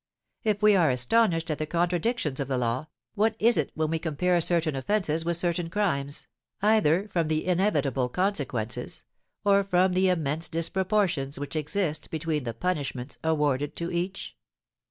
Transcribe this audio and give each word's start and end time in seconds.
If 0.43 0.63
we 0.63 0.75
are 0.75 0.89
astonished 0.89 1.51
at 1.51 1.59
the 1.59 1.67
contradictions 1.67 2.39
of 2.39 2.47
the 2.47 2.57
law, 2.57 2.87
what 3.13 3.35
is 3.37 3.55
it 3.55 3.69
when 3.75 3.91
we 3.91 3.99
compare 3.99 4.41
certain 4.41 4.75
offences 4.75 5.23
with 5.23 5.37
certain 5.37 5.69
crimes, 5.69 6.25
either 6.59 7.07
from 7.09 7.27
the 7.27 7.45
inevitable 7.45 8.09
consequences, 8.09 9.03
or 9.45 9.63
from 9.63 9.93
the 9.93 10.09
immense 10.09 10.49
disproportions 10.49 11.37
which 11.37 11.55
exist 11.55 12.09
between 12.09 12.45
the 12.45 12.53
punishments, 12.55 13.19
awarded 13.23 13.75
to 13.75 13.91
each? 13.91 14.35